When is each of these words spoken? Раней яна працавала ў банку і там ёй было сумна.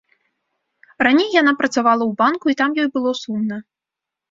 Раней 1.07 1.29
яна 1.41 1.53
працавала 1.61 2.03
ў 2.07 2.11
банку 2.23 2.45
і 2.55 2.59
там 2.65 2.69
ёй 2.87 2.91
было 2.99 3.11
сумна. 3.23 3.63